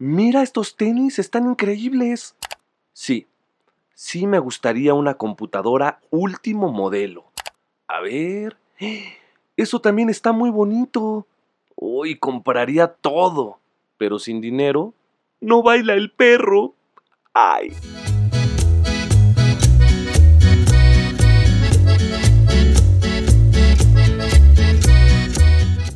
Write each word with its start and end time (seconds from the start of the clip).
Mira, 0.00 0.44
estos 0.44 0.76
tenis 0.76 1.18
están 1.18 1.50
increíbles. 1.50 2.36
Sí, 2.92 3.26
sí 3.94 4.28
me 4.28 4.38
gustaría 4.38 4.94
una 4.94 5.14
computadora 5.14 5.98
último 6.10 6.70
modelo. 6.70 7.32
A 7.88 7.98
ver. 8.00 8.56
Eso 9.56 9.80
también 9.80 10.08
está 10.08 10.30
muy 10.30 10.50
bonito. 10.50 11.26
Hoy 11.74 12.16
compraría 12.16 12.86
todo. 12.86 13.58
Pero 13.96 14.20
sin 14.20 14.40
dinero, 14.40 14.94
no 15.40 15.64
baila 15.64 15.94
el 15.94 16.12
perro. 16.12 16.74
¡Ay! 17.34 17.72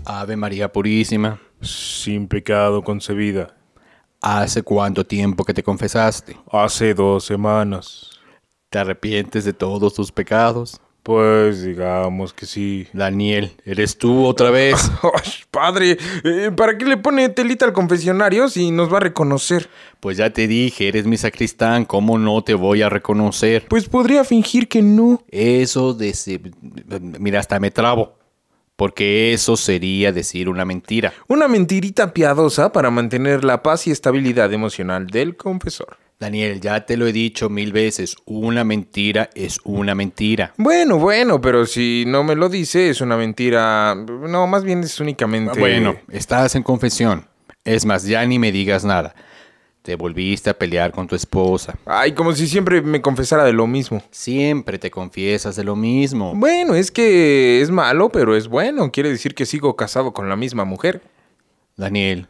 Ave 0.05 0.35
María 0.35 0.73
Purísima, 0.73 1.41
sin 1.61 2.27
pecado 2.27 2.83
concebida. 2.83 3.62
¿Hace 4.23 4.63
cuánto 4.63 5.05
tiempo 5.05 5.45
que 5.45 5.53
te 5.53 5.63
confesaste? 5.63 6.37
Hace 6.51 6.95
dos 6.95 7.25
semanas. 7.25 8.11
¿Te 8.71 8.79
arrepientes 8.79 9.45
de 9.45 9.53
todos 9.53 9.93
tus 9.93 10.11
pecados? 10.11 10.81
Pues 11.03 11.65
digamos 11.65 12.33
que 12.33 12.47
sí. 12.47 12.87
Daniel, 12.93 13.53
¿eres 13.65 13.99
tú 13.99 14.25
otra 14.25 14.51
vez? 14.51 14.91
Padre, 15.51 15.99
eh, 16.23 16.53
¿para 16.57 16.79
qué 16.79 16.85
le 16.85 16.97
pone 16.97 17.29
telita 17.29 17.65
al 17.65 17.73
confesionario 17.73 18.49
si 18.49 18.71
nos 18.71 18.91
va 18.91 18.99
a 18.99 19.01
reconocer? 19.01 19.69
Pues 19.99 20.17
ya 20.17 20.31
te 20.31 20.47
dije, 20.47 20.87
eres 20.87 21.07
mi 21.07 21.17
sacristán, 21.17 21.85
¿cómo 21.85 22.19
no 22.19 22.43
te 22.43 22.55
voy 22.55 22.83
a 22.83 22.89
reconocer? 22.89 23.67
Pues 23.69 23.89
podría 23.89 24.23
fingir 24.23 24.69
que 24.69 24.81
no. 24.81 25.25
Eso 25.29 25.93
de... 25.93 26.15
Mira, 27.19 27.41
hasta 27.41 27.59
me 27.59 27.73
trabo. 27.73 28.22
Porque 28.83 29.33
eso 29.33 29.57
sería 29.57 30.11
decir 30.11 30.49
una 30.49 30.65
mentira. 30.65 31.13
Una 31.29 31.47
mentirita 31.47 32.13
piadosa 32.13 32.73
para 32.73 32.91
mantener 32.91 33.45
la 33.45 33.63
paz 33.63 33.87
y 33.87 33.93
estabilidad 33.93 34.53
emocional 34.53 35.07
del 35.07 35.37
confesor. 35.37 35.99
Daniel, 36.19 36.61
ya 36.61 36.85
te 36.85 36.97
lo 36.97 37.07
he 37.07 37.13
dicho 37.13 37.49
mil 37.49 37.71
veces, 37.73 38.17
una 38.25 38.65
mentira 38.65 39.31
es 39.37 39.61
una 39.63 39.95
mentira. 39.95 40.53
Bueno, 40.57 40.99
bueno, 40.99 41.41
pero 41.41 41.65
si 41.65 42.03
no 42.09 42.25
me 42.25 42.35
lo 42.35 42.49
dice, 42.49 42.91
es 42.91 43.01
una 43.01 43.17
mentira. 43.17 43.95
No, 43.95 44.49
más 44.49 44.65
bien 44.65 44.81
es 44.81 44.99
únicamente. 44.99 45.61
Bueno, 45.61 45.95
estás 46.11 46.57
en 46.57 46.65
confesión. 46.65 47.29
Es 47.65 47.87
más, 47.87 48.03
ya 48.03 48.27
ni 48.27 48.41
me 48.41 48.51
digas 48.51 48.85
nada. 48.85 49.15
Te 49.83 49.97
volviste 49.97 50.49
a 50.49 50.57
pelear 50.57 50.93
con 50.93 51.09
tu 51.09 51.17
esposa. 51.17 51.77
Ay, 51.87 52.13
como 52.13 52.33
si 52.33 52.47
siempre 52.47 52.81
me 52.83 53.03
confesara 53.03 53.45
de 53.45 53.53
lo 53.53 53.67
mismo. 53.67 54.01
Siempre 54.13 54.79
te 54.79 54.93
confiesas 54.93 55.57
de 55.57 55.65
lo 55.65 55.75
mismo. 55.75 56.35
Bueno, 56.37 56.77
es 56.77 56.93
que 56.93 57.61
es 57.61 57.71
malo, 57.71 58.09
pero 58.09 58.37
es 58.37 58.47
bueno. 58.47 58.93
Quiere 58.93 59.11
decir 59.11 59.35
que 59.35 59.45
sigo 59.45 59.75
casado 59.75 60.13
con 60.13 60.29
la 60.29 60.37
misma 60.37 60.65
mujer. 60.65 61.03
Daniel, 61.77 62.29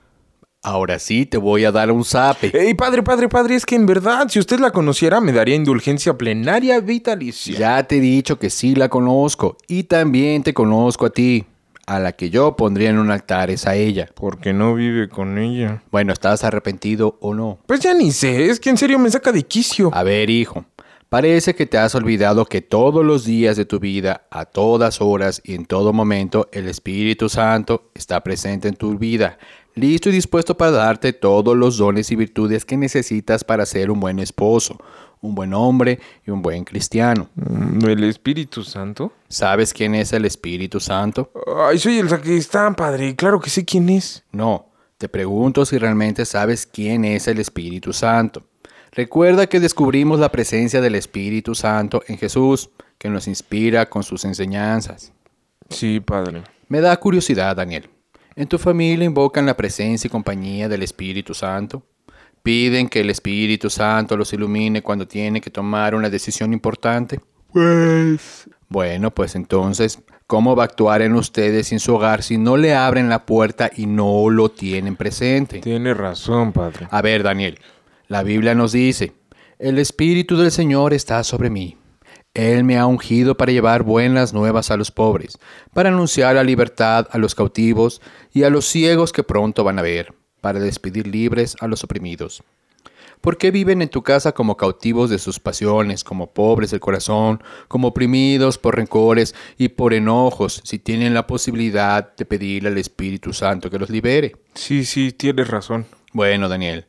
ahora 0.62 0.98
sí 0.98 1.26
te 1.26 1.36
voy 1.36 1.66
a 1.66 1.72
dar 1.72 1.90
un 1.92 2.06
zape. 2.06 2.52
Ey, 2.54 2.72
padre, 2.72 3.02
padre, 3.02 3.28
padre, 3.28 3.56
es 3.56 3.66
que 3.66 3.74
en 3.74 3.84
verdad, 3.84 4.28
si 4.30 4.38
usted 4.38 4.58
la 4.58 4.70
conociera, 4.70 5.20
me 5.20 5.32
daría 5.32 5.54
indulgencia 5.54 6.16
plenaria 6.16 6.80
vitalicia. 6.80 7.58
Ya 7.58 7.82
te 7.82 7.98
he 7.98 8.00
dicho 8.00 8.38
que 8.38 8.48
sí 8.48 8.74
la 8.74 8.88
conozco 8.88 9.58
y 9.68 9.82
también 9.82 10.42
te 10.42 10.54
conozco 10.54 11.04
a 11.04 11.10
ti. 11.10 11.44
A 11.86 11.98
la 11.98 12.12
que 12.12 12.30
yo 12.30 12.54
pondría 12.56 12.90
en 12.90 12.98
un 12.98 13.10
altar 13.10 13.50
es 13.50 13.66
a 13.66 13.74
ella. 13.74 14.08
Porque 14.14 14.52
no 14.52 14.74
vive 14.74 15.08
con 15.08 15.38
ella. 15.38 15.82
Bueno, 15.90 16.12
¿estás 16.12 16.44
arrepentido 16.44 17.18
o 17.20 17.34
no? 17.34 17.58
Pues 17.66 17.80
ya 17.80 17.92
ni 17.92 18.12
sé, 18.12 18.46
es 18.46 18.60
que 18.60 18.70
en 18.70 18.76
serio 18.76 18.98
me 18.98 19.10
saca 19.10 19.32
de 19.32 19.42
quicio. 19.42 19.90
A 19.92 20.02
ver, 20.02 20.30
hijo, 20.30 20.64
parece 21.08 21.54
que 21.54 21.66
te 21.66 21.78
has 21.78 21.94
olvidado 21.94 22.46
que 22.46 22.62
todos 22.62 23.04
los 23.04 23.24
días 23.24 23.56
de 23.56 23.64
tu 23.64 23.80
vida, 23.80 24.26
a 24.30 24.44
todas 24.44 25.00
horas 25.00 25.42
y 25.44 25.54
en 25.54 25.66
todo 25.66 25.92
momento, 25.92 26.48
el 26.52 26.68
Espíritu 26.68 27.28
Santo 27.28 27.90
está 27.94 28.22
presente 28.22 28.68
en 28.68 28.76
tu 28.76 28.96
vida, 28.96 29.38
listo 29.74 30.08
y 30.08 30.12
dispuesto 30.12 30.56
para 30.56 30.72
darte 30.72 31.12
todos 31.12 31.56
los 31.56 31.78
dones 31.78 32.10
y 32.10 32.16
virtudes 32.16 32.64
que 32.64 32.76
necesitas 32.76 33.44
para 33.44 33.66
ser 33.66 33.90
un 33.90 34.00
buen 34.00 34.18
esposo, 34.18 34.78
un 35.20 35.34
buen 35.34 35.54
hombre 35.54 35.98
y 36.26 36.30
un 36.30 36.42
buen 36.42 36.64
cristiano. 36.64 37.28
Mm, 37.34 37.84
¿El 37.86 38.04
Espíritu 38.04 38.62
Santo? 38.64 39.12
¿Sabes 39.28 39.72
quién 39.72 39.94
es 39.94 40.12
el 40.12 40.24
Espíritu 40.24 40.80
Santo? 40.80 41.30
Ay, 41.68 41.78
soy 41.78 41.98
el 41.98 42.08
sacristán, 42.08 42.74
padre. 42.74 43.14
Claro 43.16 43.40
que 43.40 43.50
sé 43.50 43.64
quién 43.64 43.88
es. 43.88 44.24
No, 44.32 44.66
te 44.98 45.08
pregunto 45.08 45.64
si 45.64 45.78
realmente 45.78 46.24
sabes 46.24 46.66
quién 46.66 47.04
es 47.04 47.28
el 47.28 47.38
Espíritu 47.38 47.92
Santo. 47.92 48.42
Recuerda 48.92 49.46
que 49.46 49.58
descubrimos 49.58 50.20
la 50.20 50.30
presencia 50.30 50.82
del 50.82 50.96
Espíritu 50.96 51.54
Santo 51.54 52.02
en 52.08 52.18
Jesús, 52.18 52.68
que 52.98 53.08
nos 53.08 53.26
inspira 53.26 53.88
con 53.88 54.02
sus 54.02 54.24
enseñanzas. 54.24 55.12
Sí, 55.70 55.98
padre. 55.98 56.42
Me 56.68 56.80
da 56.80 56.94
curiosidad, 56.98 57.56
Daniel. 57.56 57.88
¿En 58.34 58.48
tu 58.48 58.58
familia 58.58 59.04
invocan 59.04 59.46
la 59.46 59.56
presencia 59.56 60.08
y 60.08 60.10
compañía 60.10 60.68
del 60.68 60.82
Espíritu 60.82 61.34
Santo? 61.34 61.82
¿Piden 62.42 62.88
que 62.88 63.00
el 63.00 63.10
Espíritu 63.10 63.70
Santo 63.70 64.16
los 64.16 64.32
ilumine 64.32 64.82
cuando 64.82 65.06
tienen 65.06 65.42
que 65.42 65.50
tomar 65.50 65.94
una 65.94 66.10
decisión 66.10 66.52
importante? 66.52 67.20
Pues... 67.52 68.48
Bueno, 68.68 69.10
pues 69.10 69.34
entonces, 69.36 70.00
¿cómo 70.26 70.56
va 70.56 70.62
a 70.62 70.66
actuar 70.66 71.02
en 71.02 71.14
ustedes 71.14 71.72
en 71.72 71.78
su 71.78 71.94
hogar 71.94 72.22
si 72.22 72.38
no 72.38 72.56
le 72.56 72.74
abren 72.74 73.10
la 73.10 73.26
puerta 73.26 73.70
y 73.76 73.84
no 73.84 74.30
lo 74.30 74.50
tienen 74.50 74.96
presente? 74.96 75.58
Tiene 75.58 75.92
razón, 75.92 76.52
padre. 76.52 76.88
A 76.90 77.02
ver, 77.02 77.22
Daniel, 77.22 77.58
la 78.08 78.22
Biblia 78.22 78.54
nos 78.54 78.72
dice, 78.72 79.12
el 79.58 79.78
Espíritu 79.78 80.38
del 80.38 80.50
Señor 80.50 80.94
está 80.94 81.22
sobre 81.22 81.50
mí. 81.50 81.76
Él 82.34 82.64
me 82.64 82.78
ha 82.78 82.86
ungido 82.86 83.36
para 83.36 83.52
llevar 83.52 83.82
buenas 83.82 84.32
nuevas 84.32 84.70
a 84.70 84.78
los 84.78 84.90
pobres, 84.90 85.38
para 85.74 85.90
anunciar 85.90 86.34
la 86.34 86.42
libertad 86.42 87.06
a 87.10 87.18
los 87.18 87.34
cautivos 87.34 88.00
y 88.32 88.44
a 88.44 88.50
los 88.50 88.64
ciegos 88.64 89.12
que 89.12 89.22
pronto 89.22 89.64
van 89.64 89.78
a 89.78 89.82
ver, 89.82 90.14
para 90.40 90.58
despedir 90.58 91.06
libres 91.06 91.56
a 91.60 91.66
los 91.66 91.84
oprimidos. 91.84 92.42
¿Por 93.20 93.36
qué 93.36 93.50
viven 93.50 93.82
en 93.82 93.90
tu 93.90 94.02
casa 94.02 94.32
como 94.32 94.56
cautivos 94.56 95.10
de 95.10 95.18
sus 95.18 95.38
pasiones, 95.38 96.04
como 96.04 96.32
pobres 96.32 96.70
del 96.70 96.80
corazón, 96.80 97.42
como 97.68 97.88
oprimidos 97.88 98.56
por 98.56 98.76
rencores 98.76 99.34
y 99.58 99.68
por 99.68 99.92
enojos, 99.92 100.62
si 100.64 100.78
tienen 100.78 101.12
la 101.12 101.26
posibilidad 101.26 102.16
de 102.16 102.24
pedirle 102.24 102.70
al 102.70 102.78
Espíritu 102.78 103.34
Santo 103.34 103.68
que 103.70 103.78
los 103.78 103.90
libere? 103.90 104.36
Sí, 104.54 104.86
sí, 104.86 105.12
tienes 105.12 105.48
razón. 105.48 105.86
Bueno, 106.14 106.48
Daniel, 106.48 106.86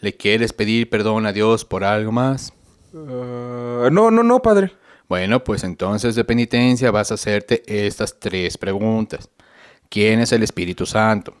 ¿le 0.00 0.14
quieres 0.14 0.52
pedir 0.52 0.90
perdón 0.90 1.24
a 1.24 1.32
Dios 1.32 1.64
por 1.64 1.84
algo 1.84 2.12
más? 2.12 2.52
Ah, 2.94 3.88
no, 3.90 4.10
no, 4.10 4.22
no, 4.22 4.40
padre. 4.40 4.72
Bueno, 5.08 5.42
pues 5.42 5.64
entonces 5.64 6.14
de 6.14 6.24
penitencia 6.24 6.90
vas 6.90 7.10
a 7.10 7.14
hacerte 7.14 7.62
estas 7.66 8.18
tres 8.18 8.56
preguntas. 8.56 9.28
¿Quién 9.88 10.20
es 10.20 10.32
el 10.32 10.42
Espíritu 10.42 10.86
Santo? 10.86 11.34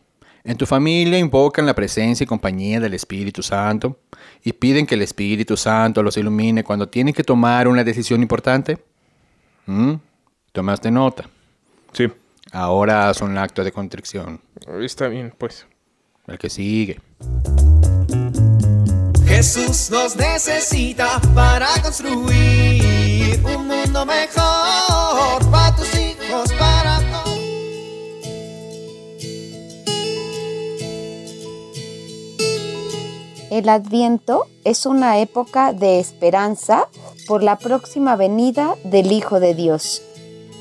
¿En 0.44 0.58
tu 0.58 0.66
familia 0.66 1.18
invocan 1.18 1.64
la 1.64 1.74
presencia 1.74 2.24
y 2.24 2.26
compañía 2.26 2.78
del 2.78 2.92
Espíritu 2.92 3.42
Santo 3.42 3.98
y 4.42 4.52
piden 4.52 4.84
que 4.86 4.94
el 4.94 5.02
Espíritu 5.02 5.56
Santo 5.56 6.02
los 6.02 6.18
ilumine 6.18 6.62
cuando 6.62 6.86
tienen 6.86 7.14
que 7.14 7.24
tomar 7.24 7.66
una 7.66 7.82
decisión 7.82 8.20
importante? 8.20 8.78
¿Mm? 9.64 9.94
¿Tomaste 10.52 10.90
nota? 10.90 11.28
Sí. 11.92 12.12
Ahora 12.52 13.08
haz 13.08 13.22
un 13.22 13.38
acto 13.38 13.64
de 13.64 13.72
contrición. 13.72 14.40
Está 14.80 15.08
bien, 15.08 15.32
pues. 15.38 15.66
El 16.26 16.38
que 16.38 16.50
sigue. 16.50 17.00
Jesús 19.36 19.90
nos 19.90 20.14
necesita 20.14 21.20
para 21.34 21.66
construir 21.82 23.42
un 23.44 23.66
mundo 23.66 24.06
mejor 24.06 25.50
para 25.50 25.74
tus 25.74 25.92
hijos, 25.96 26.52
para. 26.56 27.00
El 33.50 33.68
Adviento 33.68 34.46
es 34.62 34.86
una 34.86 35.18
época 35.18 35.72
de 35.72 35.98
esperanza 35.98 36.88
por 37.26 37.42
la 37.42 37.58
próxima 37.58 38.14
venida 38.14 38.76
del 38.84 39.10
Hijo 39.10 39.40
de 39.40 39.56
Dios. 39.56 40.02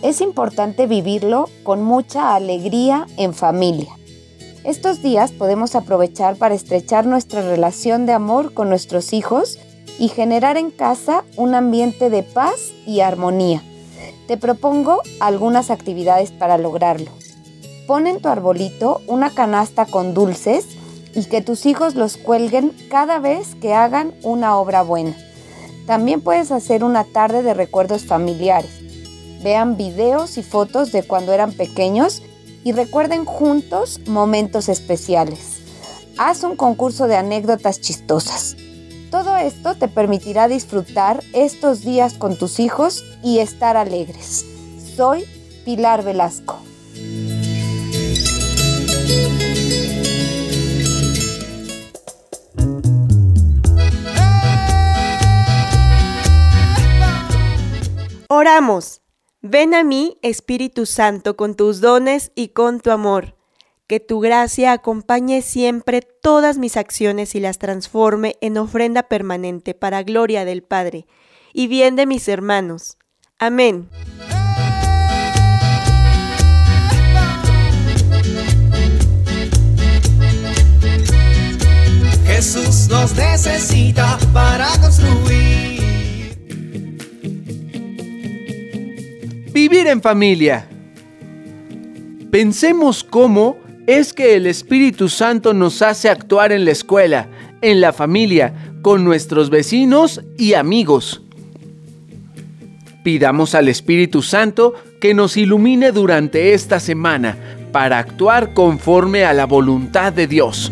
Es 0.02 0.19
importante 0.19 0.88
vivirlo 0.88 1.48
con 1.62 1.84
mucha 1.84 2.34
alegría 2.34 3.06
en 3.18 3.36
familia. 3.36 3.96
Estos 4.63 5.01
días 5.01 5.33
podemos 5.33 5.75
aprovechar 5.75 6.38
para 6.38 6.56
estrechar 6.56 7.06
nuestra 7.06 7.42
relación 7.42 8.06
de 8.06 8.13
amor 8.13 8.54
con 8.54 8.69
nuestros 8.69 9.12
hijos 9.12 9.60
y 10.00 10.07
generar 10.07 10.56
en 10.56 10.71
casa 10.71 11.25
un 11.36 11.54
ambiente 11.54 12.10
de 12.10 12.24
paz 12.24 12.71
y 12.88 13.01
armonía. 13.01 13.62
Te 14.25 14.38
propongo 14.38 15.01
algunas 15.19 15.69
actividades 15.69 16.31
para 16.31 16.57
lograrlo. 16.57 17.12
Pon 17.88 18.07
en 18.07 18.21
tu 18.21 18.30
arbolito 18.30 19.01
una 19.06 19.31
canasta 19.31 19.86
con 19.86 20.13
dulces 20.13 20.66
y 21.13 21.25
que 21.25 21.42
tus 21.42 21.66
hijos 21.66 21.95
los 21.95 22.16
cuelguen 22.16 22.71
cada 22.89 23.19
vez 23.19 23.56
que 23.56 23.74
hagan 23.74 24.13
una 24.24 24.57
obra 24.57 24.81
buena. 24.81 25.18
También 25.88 26.21
puedes 26.21 26.51
hacer 26.51 26.86
una 26.86 27.04
tarde 27.04 27.44
de 27.44 27.54
recuerdos 27.54 28.06
familiares. 28.06 28.71
Vean 29.44 29.75
videos 29.75 30.38
y 30.38 30.44
fotos 30.44 30.94
de 30.94 31.04
cuando 31.04 31.33
eran 31.33 31.51
pequeños 31.51 32.21
y 32.63 32.71
recuerden 32.71 33.25
juntos 33.25 34.00
momentos 34.07 34.69
especiales. 34.69 35.60
Haz 36.18 36.44
un 36.44 36.56
concurso 36.56 37.07
de 37.07 37.15
anécdotas 37.15 37.81
chistosas. 37.81 38.56
Todo 39.12 39.38
esto 39.38 39.75
te 39.75 39.88
permitirá 39.88 40.48
disfrutar 40.48 41.24
estos 41.33 41.81
días 41.81 42.15
con 42.15 42.38
tus 42.38 42.60
hijos 42.60 43.04
y 43.24 43.39
estar 43.39 43.77
alegres. 43.77 44.45
Soy 44.95 45.25
Pilar 45.65 46.04
Velasco. 46.04 46.60
Oramos. 58.30 59.03
Ven 59.45 59.74
a 59.74 59.84
mí, 59.84 60.18
Espíritu 60.22 60.86
Santo, 60.86 61.36
con 61.36 61.56
tus 61.56 61.81
dones 61.81 62.31
y 62.34 62.50
con 62.50 62.80
tu 62.80 62.92
amor. 62.92 63.36
Que 63.88 64.00
tu 64.00 64.22
gracia 64.22 64.72
acompañe 64.72 65.42
siempre 65.42 66.00
todas 66.01 66.57
mis 66.57 66.78
acciones 66.78 67.36
y 67.36 67.42
las 67.42 67.60
transforme 67.60 68.38
en 68.40 68.57
ofrenda 68.57 69.04
permanente 69.04 69.74
para 69.74 70.01
gloria 70.04 70.45
del 70.45 70.63
Padre 70.63 71.07
y 71.51 71.68
bien 71.68 71.98
de 71.98 72.06
mis 72.06 72.30
hermanos. 72.30 72.98
Amén. 73.38 73.90
Jesús 82.25 82.88
nos 82.88 83.13
necesita 83.16 83.82
En 89.85 90.01
familia. 90.01 90.65
Pensemos 92.31 93.03
cómo 93.03 93.57
es 93.85 94.13
que 94.13 94.35
el 94.35 94.47
Espíritu 94.47 95.09
Santo 95.09 95.53
nos 95.53 95.81
hace 95.81 96.09
actuar 96.09 96.53
en 96.53 96.63
la 96.63 96.71
escuela, 96.71 97.27
en 97.62 97.81
la 97.81 97.91
familia, 97.91 98.53
con 98.81 99.03
nuestros 99.03 99.50
vecinos 99.50 100.21
y 100.38 100.53
amigos. 100.53 101.21
Pidamos 103.03 103.56
al 103.56 103.68
Espíritu 103.68 104.21
Santo 104.21 104.74
que 105.01 105.13
nos 105.13 105.35
ilumine 105.35 105.91
durante 105.91 106.53
esta 106.53 106.80
semana 106.80 107.38
para 107.74 108.00
actuar 108.00 108.53
conforme 108.53 109.25
a 109.25 109.33
la 109.33 109.45
voluntad 109.45 110.13
de 110.13 110.27
Dios. 110.27 110.71